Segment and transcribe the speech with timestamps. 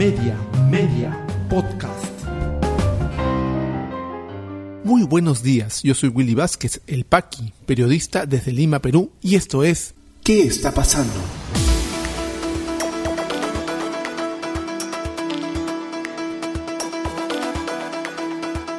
[0.00, 0.34] Media,
[0.70, 2.06] Media, Podcast.
[4.82, 9.62] Muy buenos días, yo soy Willy Vázquez, el Paqui, periodista desde Lima, Perú, y esto
[9.62, 9.92] es
[10.24, 11.12] ¿Qué está pasando?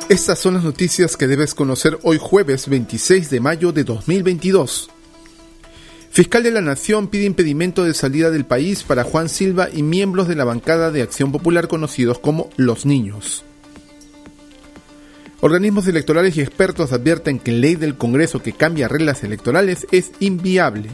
[0.09, 4.89] Estas son las noticias que debes conocer hoy jueves 26 de mayo de 2022.
[6.11, 10.27] Fiscal de la Nación pide impedimento de salida del país para Juan Silva y miembros
[10.27, 13.45] de la bancada de Acción Popular conocidos como Los Niños.
[15.39, 20.11] Organismos electorales y expertos advierten que la ley del Congreso que cambia reglas electorales es
[20.19, 20.89] inviable.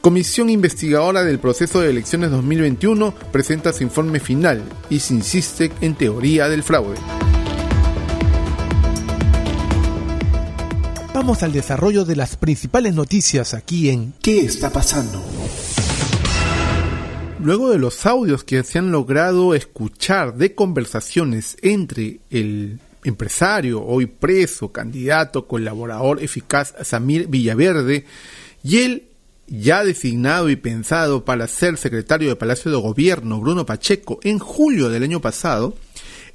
[0.00, 5.94] Comisión investigadora del proceso de elecciones 2021 presenta su informe final y se insiste en
[5.94, 6.96] teoría del fraude.
[11.26, 15.20] Vamos al desarrollo de las principales noticias aquí en ¿Qué está pasando?
[17.40, 24.06] Luego de los audios que se han logrado escuchar de conversaciones entre el empresario, hoy
[24.06, 28.04] preso, candidato, colaborador eficaz Samir Villaverde
[28.62, 29.08] y el
[29.48, 34.90] ya designado y pensado para ser secretario de Palacio de Gobierno, Bruno Pacheco, en julio
[34.90, 35.74] del año pasado,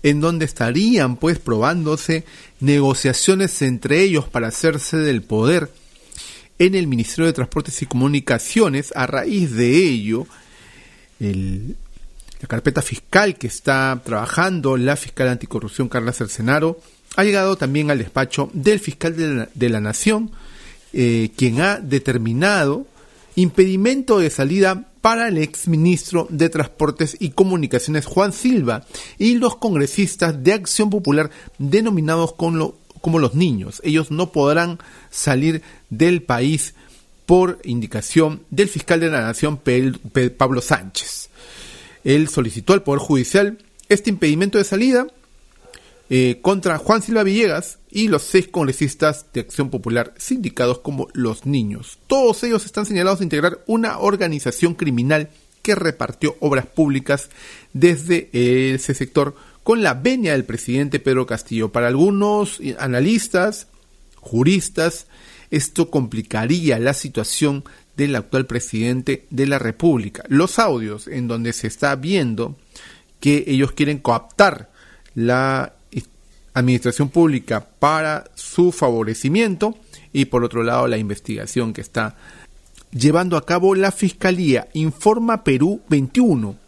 [0.03, 2.23] en donde estarían pues probándose
[2.59, 5.71] negociaciones entre ellos para hacerse del poder
[6.59, 8.93] en el Ministerio de Transportes y Comunicaciones.
[8.95, 10.27] A raíz de ello,
[11.19, 16.79] la carpeta fiscal que está trabajando la fiscal anticorrupción Carla Cercenaro
[17.15, 19.15] ha llegado también al despacho del fiscal
[19.53, 20.31] de la, Nación,
[20.93, 22.87] eh, quien ha determinado
[23.35, 28.85] impedimento de salida para el exministro de Transportes y Comunicaciones Juan Silva
[29.17, 33.81] y los congresistas de Acción Popular denominados como los niños.
[33.83, 34.79] Ellos no podrán
[35.09, 36.75] salir del país
[37.25, 39.59] por indicación del fiscal de la Nación
[40.37, 41.29] Pablo Sánchez.
[42.03, 43.57] Él solicitó al Poder Judicial
[43.89, 45.07] este impedimento de salida
[46.13, 51.45] eh, contra Juan Silva Villegas y los seis congresistas de Acción Popular sindicados como Los
[51.45, 51.99] Niños.
[52.07, 55.29] Todos ellos están señalados de integrar una organización criminal
[55.61, 57.29] que repartió obras públicas
[57.71, 61.71] desde ese sector con la venia del presidente Pedro Castillo.
[61.71, 63.67] Para algunos analistas,
[64.17, 65.07] juristas,
[65.49, 67.63] esto complicaría la situación
[67.95, 70.25] del actual presidente de la República.
[70.27, 72.57] Los audios en donde se está viendo
[73.21, 74.71] que ellos quieren coaptar
[75.15, 75.75] la
[76.53, 79.77] administración pública para su favorecimiento
[80.13, 82.15] y por otro lado la investigación que está
[82.91, 86.61] llevando a cabo la Fiscalía Informa Perú 21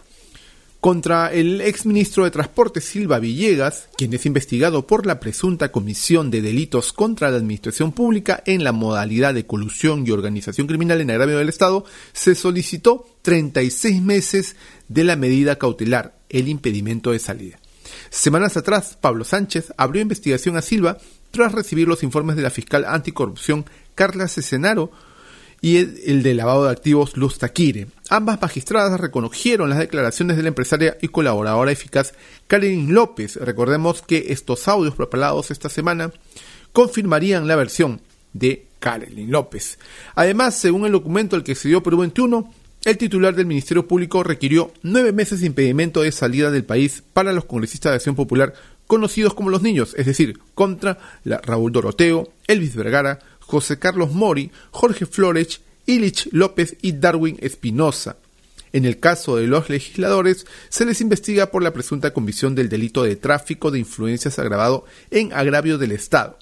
[0.84, 6.42] contra el exministro de Transporte Silva Villegas, quien es investigado por la presunta comisión de
[6.42, 11.38] delitos contra la administración pública en la modalidad de colusión y organización criminal en agravio
[11.38, 14.58] del Estado, se solicitó 36 meses
[14.90, 17.63] de la medida cautelar, el impedimento de salida.
[18.14, 21.00] Semanas atrás, Pablo Sánchez abrió investigación a Silva
[21.32, 23.66] tras recibir los informes de la fiscal anticorrupción
[23.96, 24.92] Carla Cesenaro
[25.62, 27.88] y el, de lavado de activos Luz Taquire.
[28.12, 32.14] Ambas magistradas reconocieron las declaraciones de la empresaria y colaboradora eficaz
[32.46, 33.38] Karen López.
[33.38, 36.12] Recordemos que estos audios preparados esta semana
[36.72, 38.00] confirmarían la versión
[38.34, 39.80] de Karen López.
[40.14, 42.54] Además, según el documento al que se dio Perú 21,
[42.86, 47.32] el titular del Ministerio Público requirió nueve meses de impedimento de salida del país para
[47.32, 48.54] los congresistas de Acción Popular
[48.88, 55.06] conocidos como los niños, es decir, contra Raúl Doroteo, Elvis Vergara, José Carlos Mori, Jorge
[55.06, 58.18] Flores, Ilich López y Darwin Espinosa.
[58.74, 63.04] En el caso de los legisladores, se les investiga por la presunta comisión del delito
[63.04, 66.38] de tráfico de influencias agravado en agravio del Estado.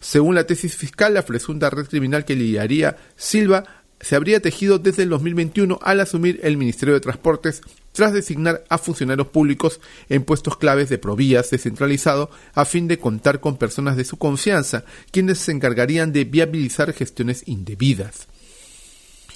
[0.00, 5.04] Según la tesis fiscal, la presunta red criminal que lidiaría Silva se habría tejido desde
[5.04, 10.56] el 2021 al asumir el Ministerio de Transportes tras designar a funcionarios públicos en puestos
[10.56, 15.52] claves de provías descentralizado a fin de contar con personas de su confianza, quienes se
[15.52, 18.28] encargarían de viabilizar gestiones indebidas.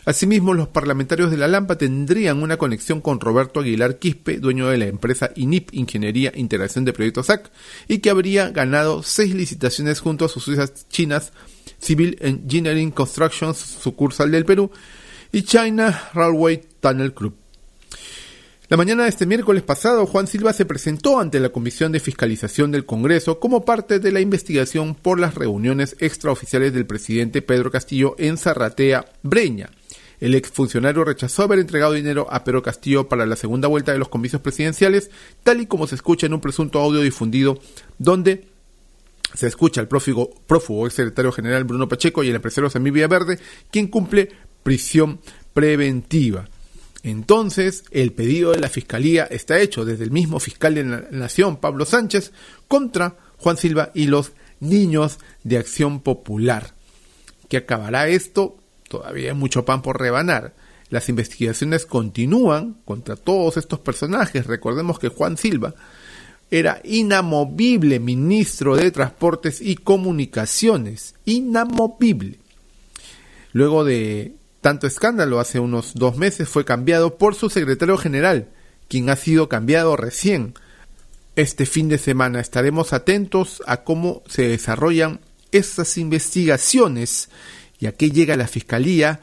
[0.04, 4.78] Asimismo, los parlamentarios de la Lampa tendrían una conexión con Roberto Aguilar Quispe, dueño de
[4.78, 7.50] la empresa INIP Ingeniería Integración de Proyectos SAC,
[7.88, 11.32] y que habría ganado seis licitaciones junto a sus socias chinas
[11.78, 14.70] Civil Engineering Construction, sucursal del Perú,
[15.32, 17.36] y China Railway Tunnel Group.
[18.68, 22.72] La mañana de este miércoles pasado, Juan Silva se presentó ante la Comisión de Fiscalización
[22.72, 28.16] del Congreso como parte de la investigación por las reuniones extraoficiales del presidente Pedro Castillo
[28.18, 29.70] en Zarratea, Breña,
[30.20, 34.08] el exfuncionario rechazó haber entregado dinero a Pedro Castillo para la segunda vuelta de los
[34.08, 35.10] comicios presidenciales,
[35.42, 37.58] tal y como se escucha en un presunto audio difundido
[37.98, 38.46] donde
[39.34, 43.38] se escucha al prófugo, ex secretario general Bruno Pacheco y el empresario Samir Villaverde,
[43.70, 44.30] quien cumple
[44.62, 45.20] prisión
[45.52, 46.48] preventiva.
[47.02, 51.58] Entonces, el pedido de la Fiscalía está hecho desde el mismo fiscal de la Nación,
[51.58, 52.32] Pablo Sánchez,
[52.66, 56.74] contra Juan Silva y los niños de Acción Popular.
[57.48, 58.56] ¿Qué acabará esto?
[58.88, 60.54] Todavía hay mucho pan por rebanar.
[60.88, 64.46] Las investigaciones continúan contra todos estos personajes.
[64.46, 65.74] Recordemos que Juan Silva
[66.50, 71.14] era inamovible ministro de Transportes y Comunicaciones.
[71.24, 72.38] Inamovible.
[73.52, 78.48] Luego de tanto escándalo hace unos dos meses fue cambiado por su secretario general,
[78.88, 80.54] quien ha sido cambiado recién.
[81.36, 85.20] Este fin de semana estaremos atentos a cómo se desarrollan
[85.52, 87.28] estas investigaciones
[87.78, 89.20] y a qué llega la Fiscalía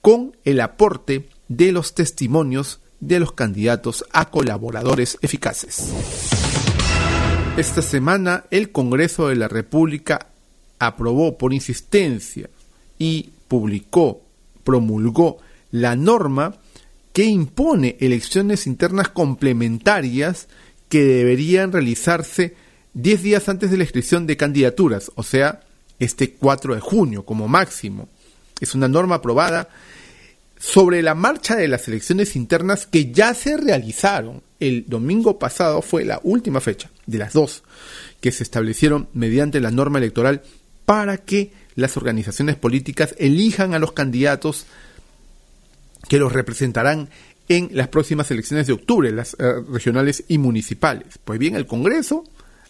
[0.00, 6.35] con el aporte de los testimonios de los candidatos a colaboradores eficaces.
[7.56, 10.26] Esta semana el Congreso de la República
[10.78, 12.50] aprobó por insistencia
[12.98, 14.20] y publicó
[14.62, 15.38] promulgó
[15.70, 16.56] la norma
[17.14, 20.48] que impone elecciones internas complementarias
[20.90, 22.56] que deberían realizarse
[22.92, 25.62] 10 días antes de la inscripción de candidaturas, o sea,
[25.98, 28.08] este 4 de junio como máximo.
[28.60, 29.70] Es una norma aprobada
[30.58, 34.42] sobre la marcha de las elecciones internas que ya se realizaron.
[34.58, 37.62] El domingo pasado fue la última fecha de las dos
[38.20, 40.42] que se establecieron mediante la norma electoral
[40.84, 44.66] para que las organizaciones políticas elijan a los candidatos
[46.08, 47.10] que los representarán
[47.48, 51.18] en las próximas elecciones de octubre, las eh, regionales y municipales.
[51.24, 52.24] Pues bien, el Congreso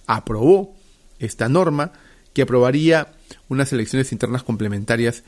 [0.07, 0.75] aprobó
[1.19, 1.93] esta norma
[2.35, 3.13] que aprobaría
[3.49, 5.23] unas elecciones internas complementarias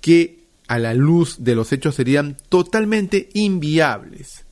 [0.00, 4.44] que a la luz de los hechos serían totalmente inviables.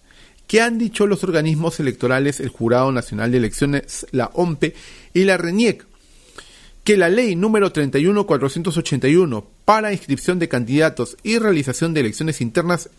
[0.53, 4.75] ¿Qué han dicho los organismos electorales, el Jurado Nacional de Elecciones, la OMPE
[5.15, 5.87] y la RENIEC?
[6.85, 12.91] que la ley número 31481 para inscripción de candidatos y realización de elecciones internas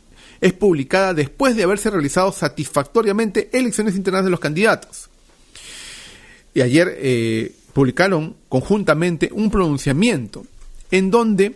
[0.42, 5.12] es publicada después de haberse realizado satisfactoriamente elecciones internas de los candidatos.
[6.56, 10.44] Y ayer eh, publicaron conjuntamente un pronunciamiento
[10.90, 11.56] en donde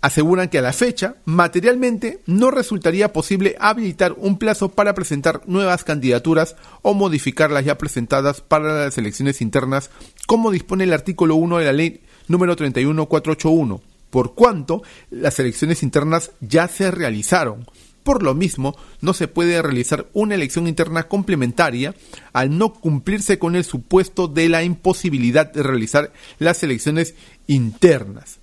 [0.00, 5.84] aseguran que a la fecha, materialmente, no resultaría posible habilitar un plazo para presentar nuevas
[5.84, 9.90] candidaturas o modificar las ya presentadas para las elecciones internas,
[10.26, 13.80] como dispone el artículo 1 de la ley número 31481,
[14.10, 17.66] por cuanto las elecciones internas ya se realizaron.
[18.04, 21.94] Por lo mismo, no se puede realizar una elección interna complementaria
[22.32, 27.14] al no cumplirse con el supuesto de la imposibilidad de realizar las elecciones
[27.46, 28.38] internas.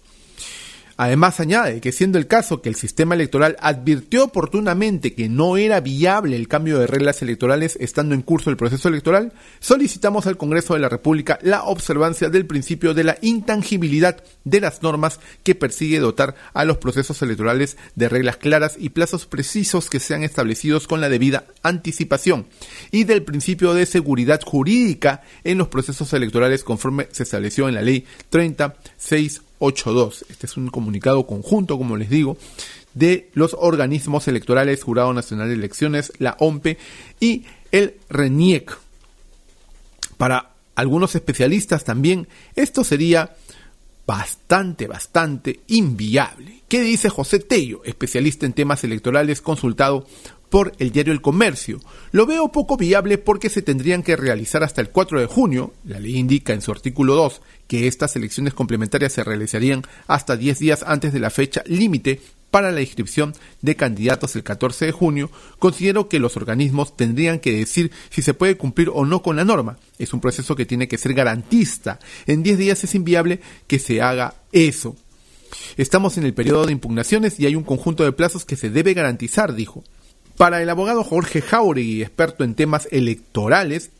[0.97, 5.81] Además añade que siendo el caso que el sistema electoral advirtió oportunamente que no era
[5.81, 10.73] viable el cambio de reglas electorales estando en curso el proceso electoral, solicitamos al Congreso
[10.73, 15.99] de la República la observancia del principio de la intangibilidad de las normas que persigue
[15.99, 21.01] dotar a los procesos electorales de reglas claras y plazos precisos que sean establecidos con
[21.01, 22.47] la debida anticipación
[22.91, 27.81] y del principio de seguridad jurídica en los procesos electorales conforme se estableció en la
[27.81, 30.25] ley 36 8.2.
[30.29, 32.37] Este es un comunicado conjunto, como les digo,
[32.93, 36.77] de los organismos electorales, Jurado Nacional de Elecciones, la OMPE
[37.19, 38.77] y el RENIEC.
[40.17, 43.35] Para algunos especialistas también, esto sería
[44.05, 46.61] bastante, bastante inviable.
[46.67, 50.07] ¿Qué dice José Tello, especialista en temas electorales consultado
[50.55, 51.81] por el diario El Comercio.
[52.13, 55.73] Lo veo poco viable porque se tendrían que realizar hasta el 4 de junio.
[55.83, 60.59] La ley indica en su artículo 2 que estas elecciones complementarias se realizarían hasta 10
[60.59, 62.21] días antes de la fecha límite
[62.51, 67.51] para la inscripción de candidatos el 14 de junio, considero que los organismos tendrían que
[67.51, 69.77] decir si se puede cumplir o no con la norma.
[69.99, 71.99] Es un proceso que tiene que ser garantista.
[72.27, 74.95] En 10 días es inviable que se haga eso.
[75.75, 78.93] Estamos en el periodo de impugnaciones y hay un conjunto de plazos que se debe
[78.93, 79.83] garantizar, dijo.
[80.37, 83.91] Para el abogado Jorge Jauregui, experto en temas electorales,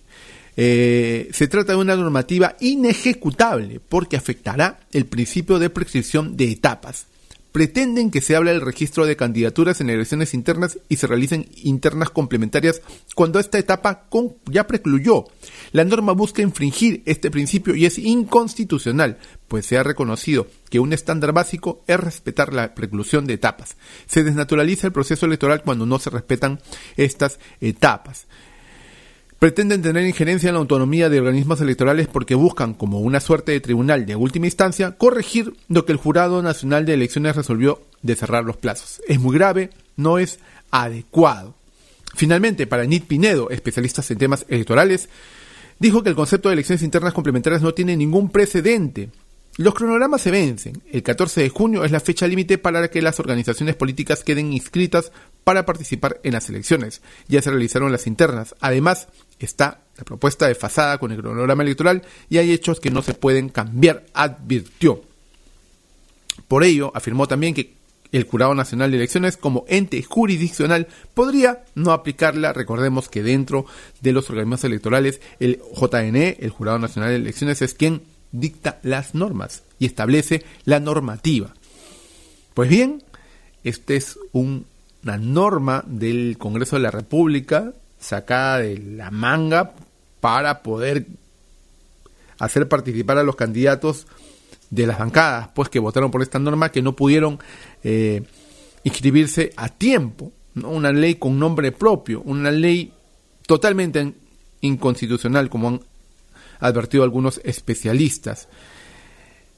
[0.57, 7.07] eh, se trata de una normativa inejecutable porque afectará el principio de prescripción de etapas
[7.55, 12.09] pretenden que se hable del registro de candidaturas en elecciones internas y se realicen internas
[12.09, 12.81] complementarias
[13.15, 14.09] cuando esta etapa
[14.47, 15.24] ya precluyó.
[15.71, 20.91] La norma busca infringir este principio y es inconstitucional, pues se ha reconocido que un
[20.91, 23.77] estándar básico es respetar la preclusión de etapas.
[24.05, 26.59] Se desnaturaliza el proceso electoral cuando no se respetan
[26.97, 28.27] estas etapas
[29.39, 33.59] pretenden tener injerencia en la autonomía de organismos electorales porque buscan, como una suerte de
[33.59, 38.43] tribunal de última instancia, corregir lo que el Jurado Nacional de Elecciones resolvió de cerrar
[38.45, 39.01] los plazos.
[39.07, 40.39] Es muy grave, no es
[40.71, 41.55] adecuado.
[42.15, 45.09] Finalmente, para Nit Pinedo, especialista en temas electorales,
[45.79, 49.09] dijo que el concepto de elecciones internas complementarias no tiene ningún precedente.
[49.57, 50.81] Los cronogramas se vencen.
[50.91, 55.13] El 14 de junio es la fecha límite para que las organizaciones políticas queden inscritas
[55.45, 57.01] para participar en las elecciones.
[57.29, 58.53] Ya se realizaron las internas.
[58.59, 59.07] Además,
[59.39, 63.47] está la propuesta desfasada con el cronograma electoral y hay hechos que no se pueden
[63.47, 65.01] cambiar, advirtió.
[66.50, 67.75] Por ello, afirmó también que
[68.12, 72.51] el Jurado Nacional de Elecciones como ente jurisdiccional podría no aplicarla.
[72.51, 73.65] Recordemos que dentro
[74.01, 78.01] de los organismos electorales, el JNE, el Jurado Nacional de Elecciones, es quien
[78.39, 81.53] dicta las normas y establece la normativa.
[82.53, 83.03] Pues bien,
[83.63, 89.73] esta es una norma del Congreso de la República sacada de la manga
[90.19, 91.07] para poder
[92.39, 94.07] hacer participar a los candidatos
[94.69, 97.39] de las bancadas, pues que votaron por esta norma, que no pudieron
[97.83, 98.23] eh,
[98.83, 100.31] inscribirse a tiempo.
[100.55, 102.93] Una ley con nombre propio, una ley
[103.45, 104.13] totalmente
[104.61, 105.81] inconstitucional, como han
[106.67, 108.48] advertido algunos especialistas.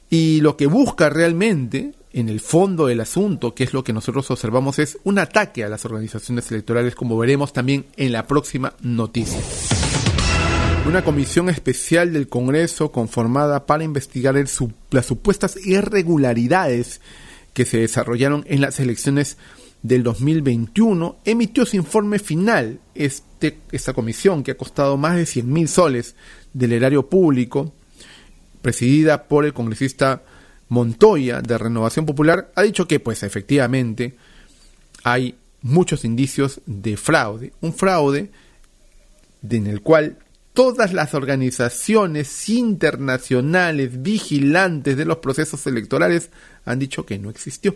[0.10, 4.32] Y lo que busca realmente, en el fondo del asunto, que es lo que nosotros
[4.32, 9.40] observamos, es un ataque a las organizaciones electorales, como veremos también en la próxima noticia.
[10.88, 14.36] Una comisión especial del Congreso conformada para investigar
[14.92, 17.02] las supuestas irregularidades
[17.54, 19.38] que se desarrollaron en las elecciones
[19.82, 22.80] del 2021 emitió su informe final.
[22.96, 26.16] Este, esta comisión, que ha costado más de 100 mil soles
[26.58, 27.74] del erario público,
[28.62, 30.24] presidida por el congresista
[30.70, 34.16] Montoya de Renovación Popular, ha dicho que, pues efectivamente,
[35.04, 37.54] hay muchos indicios de fraude.
[37.62, 38.32] Un fraude
[39.50, 40.18] en el cual
[40.54, 46.30] todas las organizaciones internacionales vigilantes de los procesos electorales
[46.66, 47.76] han dicho que no existió.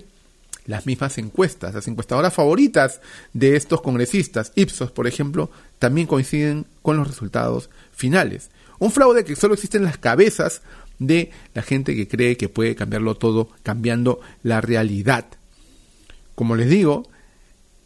[0.66, 3.02] Las mismas encuestas, las encuestadoras favoritas
[3.34, 8.50] de estos congresistas, Ipsos por ejemplo, también coinciden con los resultados finales.
[8.82, 10.64] Un fraude que solo existe en las cabezas
[10.98, 15.28] de la gente que cree que puede cambiarlo todo cambiando la realidad.
[16.34, 17.08] Como les digo,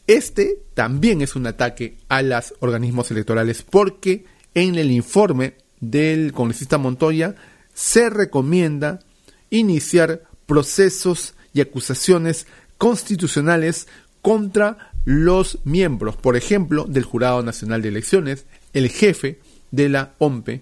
[0.07, 4.23] este también es un ataque a los organismos electorales porque
[4.53, 7.35] en el informe del congresista Montoya
[7.73, 9.01] se recomienda
[9.49, 12.47] iniciar procesos y acusaciones
[12.77, 13.89] constitucionales
[14.21, 19.39] contra los miembros, por ejemplo, del Jurado Nacional de Elecciones, el jefe
[19.71, 20.61] de la OMPE,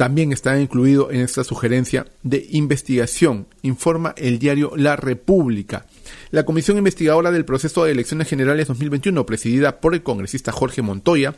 [0.00, 5.84] también está incluido en esta sugerencia de investigación, informa el diario La República.
[6.30, 11.34] La Comisión Investigadora del Proceso de Elecciones Generales 2021, presidida por el congresista Jorge Montoya,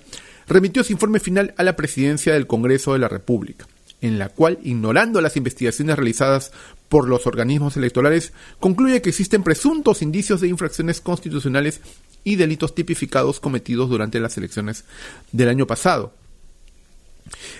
[0.46, 3.66] remitió su informe final a la presidencia del Congreso de la República,
[4.00, 6.52] en la cual, ignorando las investigaciones realizadas
[6.88, 11.80] por los organismos electorales, concluye que existen presuntos indicios de infracciones constitucionales
[12.22, 14.84] y delitos tipificados cometidos durante las elecciones
[15.32, 16.14] del año pasado,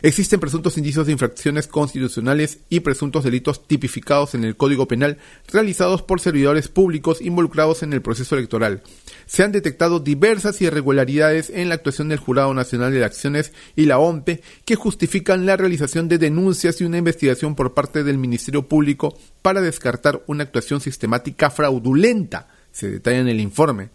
[0.02, 5.18] Existen presuntos indicios de infracciones constitucionales y presuntos delitos tipificados en el Código Penal
[5.52, 8.82] realizados por servidores públicos involucrados en el proceso electoral.
[9.26, 13.98] Se han detectado diversas irregularidades en la actuación del Jurado Nacional de Elecciones y la
[13.98, 19.16] OMPE que justifican la realización de denuncias y una investigación por parte del Ministerio Público
[19.42, 23.90] para descartar una actuación sistemática fraudulenta, se detalla en el informe.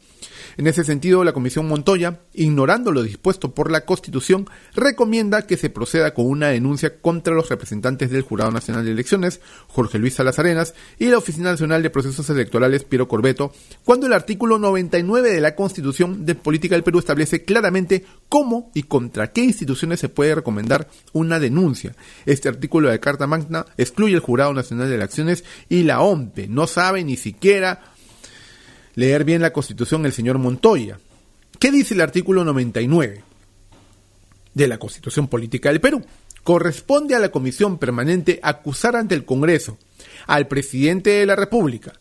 [0.58, 5.70] En ese sentido, la Comisión Montoya, ignorando lo dispuesto por la Constitución, recomienda que se
[5.70, 10.40] proceda con una denuncia contra los representantes del Jurado Nacional de Elecciones, Jorge Luis Salas
[10.40, 13.54] Arenas, y la Oficina Nacional de Procesos Electorales, Piero Corbeto,
[13.84, 18.84] cuando el artículo 99 de la Constitución de Política del Perú establece claramente cómo y
[18.84, 21.96] contra qué instituciones se puede recomendar una denuncia.
[22.26, 26.48] Este artículo de Carta Magna excluye el Jurado Nacional de Elecciones y la OMPE.
[26.48, 27.94] No sabe ni siquiera
[28.98, 31.00] leer bien la Constitución el señor Montoya.
[31.60, 33.24] ¿Qué dice el artículo 99
[34.56, 36.04] de la Constitución Política del Perú?
[36.44, 39.78] Corresponde a la Comisión Permanente acusar ante el Congreso,
[40.26, 41.94] al presidente de la República,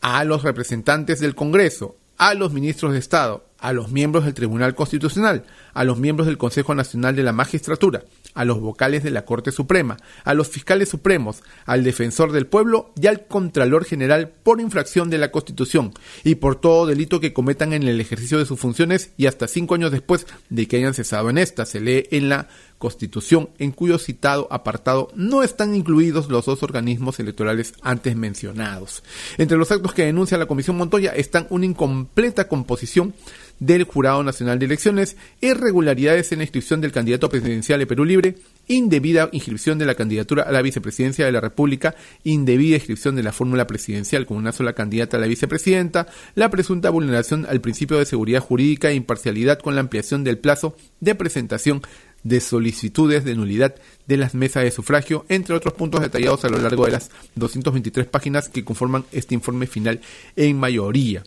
[0.00, 4.74] a los representantes del Congreso, a los ministros de Estado, a los miembros del Tribunal
[4.74, 8.04] Constitucional, a los miembros del Consejo Nacional de la Magistratura,
[8.34, 12.92] a los vocales de la Corte Suprema, a los fiscales supremos, al defensor del pueblo
[13.00, 15.94] y al Contralor General por infracción de la Constitución
[16.24, 19.74] y por todo delito que cometan en el ejercicio de sus funciones y hasta cinco
[19.74, 21.64] años después de que hayan cesado en esta.
[21.64, 27.18] Se lee en la Constitución, en cuyo citado apartado no están incluidos los dos organismos
[27.20, 29.02] electorales antes mencionados.
[29.38, 33.14] Entre los actos que denuncia la Comisión Montoya están una incompleta composición
[33.60, 38.36] del Jurado Nacional de Elecciones, irregularidades en la inscripción del candidato presidencial de Perú Libre,
[38.66, 43.32] indebida inscripción de la candidatura a la vicepresidencia de la República, indebida inscripción de la
[43.32, 48.06] fórmula presidencial con una sola candidata a la vicepresidenta, la presunta vulneración al principio de
[48.06, 51.82] seguridad jurídica e imparcialidad con la ampliación del plazo de presentación
[52.24, 53.76] de solicitudes de nulidad
[54.06, 58.06] de las mesas de sufragio, entre otros puntos detallados a lo largo de las 223
[58.06, 60.00] páginas que conforman este informe final
[60.34, 61.22] en mayoría.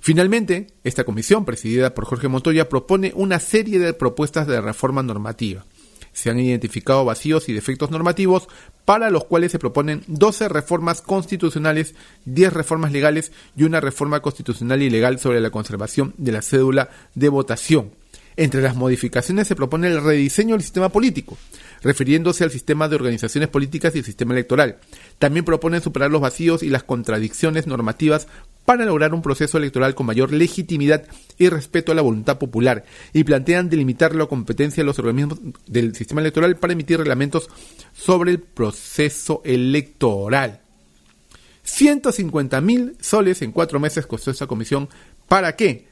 [0.00, 5.64] Finalmente, esta comisión, presidida por Jorge Montoya, propone una serie de propuestas de reforma normativa.
[6.12, 8.48] Se han identificado vacíos y defectos normativos
[8.84, 11.94] para los cuales se proponen 12 reformas constitucionales,
[12.26, 16.90] 10 reformas legales y una reforma constitucional y legal sobre la conservación de la cédula
[17.14, 18.01] de votación.
[18.36, 21.36] Entre las modificaciones se propone el rediseño del sistema político,
[21.82, 24.78] refiriéndose al sistema de organizaciones políticas y el sistema electoral.
[25.18, 28.28] También proponen superar los vacíos y las contradicciones normativas
[28.64, 31.04] para lograr un proceso electoral con mayor legitimidad
[31.36, 35.94] y respeto a la voluntad popular y plantean delimitar la competencia de los organismos del
[35.94, 37.50] sistema electoral para emitir reglamentos
[37.92, 40.60] sobre el proceso electoral.
[41.64, 44.88] 150 mil soles en cuatro meses costó esa comisión.
[45.28, 45.86] ¿Para qué?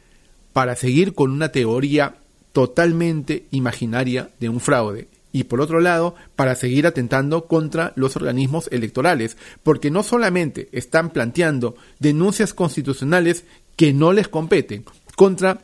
[0.53, 2.17] Para seguir con una teoría
[2.53, 8.69] totalmente imaginaria de un fraude y por otro lado, para seguir atentando contra los organismos
[8.73, 13.45] electorales, porque no solamente están planteando denuncias constitucionales
[13.77, 15.61] que no les competen contra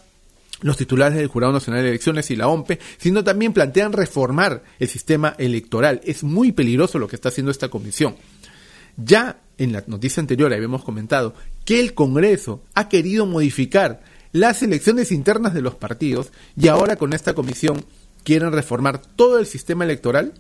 [0.63, 4.89] los titulares del Jurado Nacional de Elecciones y la OMPE, sino también plantean reformar el
[4.89, 6.01] sistema electoral.
[6.05, 8.17] Es muy peligroso lo que está haciendo esta comisión.
[8.97, 14.03] Ya en la noticia anterior habíamos comentado que el Congreso ha querido modificar
[14.37, 17.85] las elecciones internas de los partidos y ahora con esta comisión
[18.23, 20.35] quieren reformar todo el sistema electoral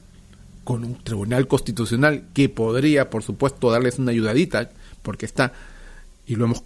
[0.64, 4.70] con un tribunal constitucional que podría, por supuesto, darles una ayudadita,
[5.02, 5.52] porque está,
[6.26, 6.62] y lo hemos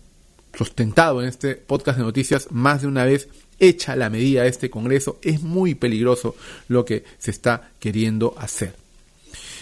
[0.54, 4.70] sustentado en este podcast de noticias más de una vez, hecha la medida de este
[4.70, 6.34] Congreso, es muy peligroso
[6.68, 8.74] lo que se está queriendo hacer.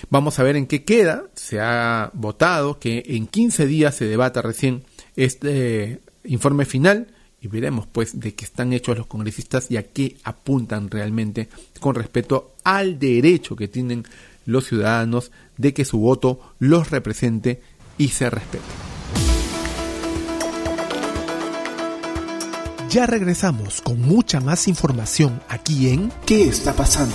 [0.09, 1.25] Vamos a ver en qué queda.
[1.35, 4.85] Se ha votado que en 15 días se debata recién
[5.17, 7.09] este informe final
[7.41, 11.49] y veremos pues de qué están hechos los congresistas y a qué apuntan realmente
[11.81, 14.05] con respecto al derecho que tienen
[14.45, 17.63] los ciudadanos de que su voto los represente
[17.97, 18.65] y se respete.
[22.89, 27.15] Ya regresamos con mucha más información aquí en ¿Qué está pasando?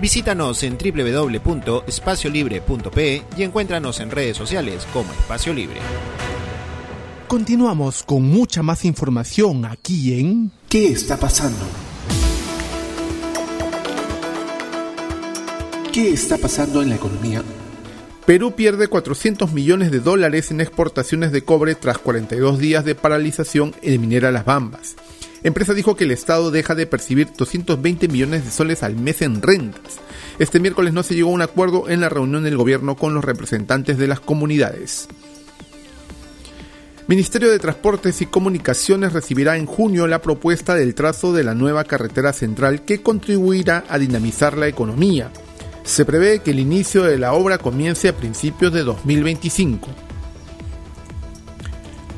[0.00, 5.80] Visítanos en www.espaciolibre.pe y encuéntranos en redes sociales como Espacio Libre.
[7.26, 11.64] Continuamos con mucha más información aquí en ¿Qué está pasando?
[15.92, 17.42] ¿Qué está pasando en la economía?
[18.26, 23.74] Perú pierde 400 millones de dólares en exportaciones de cobre tras 42 días de paralización
[23.82, 24.96] en minera Las Bambas.
[25.46, 29.40] Empresa dijo que el Estado deja de percibir 220 millones de soles al mes en
[29.40, 30.00] rentas.
[30.40, 33.24] Este miércoles no se llegó a un acuerdo en la reunión del gobierno con los
[33.24, 35.06] representantes de las comunidades.
[37.06, 41.84] Ministerio de Transportes y Comunicaciones recibirá en junio la propuesta del trazo de la nueva
[41.84, 45.30] carretera central que contribuirá a dinamizar la economía.
[45.84, 50.05] Se prevé que el inicio de la obra comience a principios de 2025.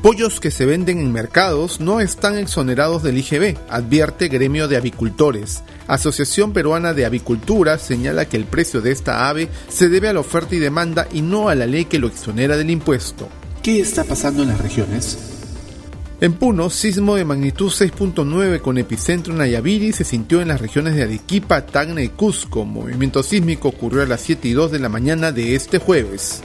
[0.01, 5.61] Pollos que se venden en mercados no están exonerados del IGB, advierte Gremio de Avicultores.
[5.87, 10.21] Asociación Peruana de Avicultura señala que el precio de esta ave se debe a la
[10.21, 13.27] oferta y demanda y no a la ley que lo exonera del impuesto.
[13.61, 15.17] ¿Qué está pasando en las regiones?
[16.21, 20.95] En Puno, sismo de magnitud 6.9 con epicentro en Ayaviri se sintió en las regiones
[20.95, 22.63] de Arequipa, Tacna y Cusco.
[22.63, 26.41] Movimiento sísmico ocurrió a las 7 y 2 de la mañana de este jueves.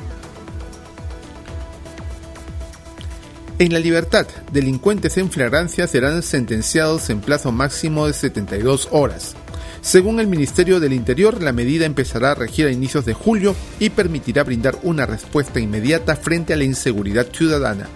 [3.64, 9.36] En la libertad, delincuentes en flagrancia serán sentenciados en plazo máximo de 72 horas.
[9.80, 13.88] Según el Ministerio del Interior, la medida empezará a regir a inicios de julio y
[13.88, 17.88] permitirá brindar una respuesta inmediata frente a la inseguridad ciudadana.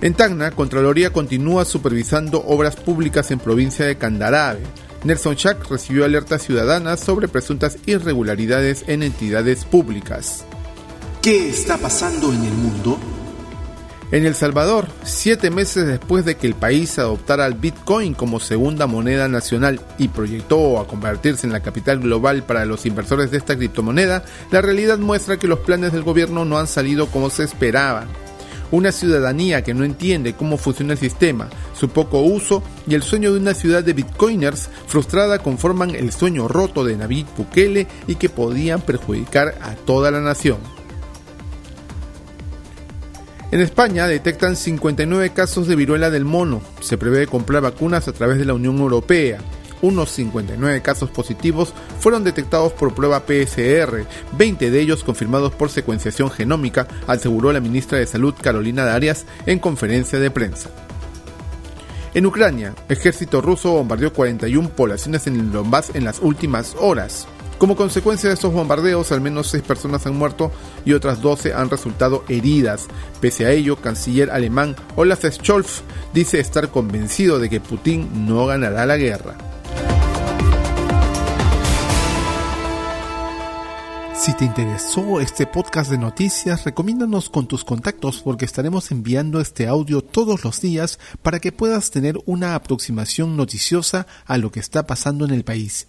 [0.00, 4.60] En Tacna, Contraloría continúa supervisando obras públicas en provincia de Candarave.
[5.02, 10.44] Nelson Schack recibió alertas ciudadanas sobre presuntas irregularidades en entidades públicas.
[11.28, 12.98] ¿Qué está pasando en el mundo?
[14.10, 18.86] En El Salvador, siete meses después de que el país adoptara el Bitcoin como segunda
[18.86, 23.58] moneda nacional y proyectó a convertirse en la capital global para los inversores de esta
[23.58, 28.06] criptomoneda, la realidad muestra que los planes del gobierno no han salido como se esperaba.
[28.70, 33.34] Una ciudadanía que no entiende cómo funciona el sistema, su poco uso y el sueño
[33.34, 38.30] de una ciudad de bitcoiners frustrada conforman el sueño roto de Navid Bukele y que
[38.30, 40.78] podían perjudicar a toda la nación.
[43.50, 46.60] En España detectan 59 casos de viruela del mono.
[46.80, 49.38] Se prevé comprar vacunas a través de la Unión Europea.
[49.80, 54.04] Unos 59 casos positivos fueron detectados por prueba PSR,
[54.36, 59.60] 20 de ellos confirmados por secuenciación genómica, aseguró la ministra de Salud Carolina Darias en
[59.60, 60.68] conferencia de prensa.
[62.12, 67.28] En Ucrania, ejército ruso bombardeó 41 poblaciones en Donbass en las últimas horas.
[67.58, 70.52] Como consecuencia de estos bombardeos, al menos 6 personas han muerto
[70.84, 72.86] y otras 12 han resultado heridas.
[73.20, 75.82] Pese a ello, canciller alemán Olaf Scholz
[76.14, 79.36] dice estar convencido de que Putin no ganará la guerra.
[84.14, 89.66] Si te interesó este podcast de noticias, recomiéndanos con tus contactos porque estaremos enviando este
[89.66, 94.86] audio todos los días para que puedas tener una aproximación noticiosa a lo que está
[94.86, 95.88] pasando en el país.